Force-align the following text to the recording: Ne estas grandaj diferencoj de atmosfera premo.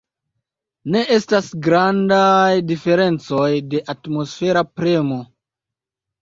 Ne 0.93 1.01
estas 1.17 1.49
grandaj 1.67 2.49
diferencoj 2.71 3.51
de 3.75 3.83
atmosfera 3.95 4.65
premo. 4.81 5.21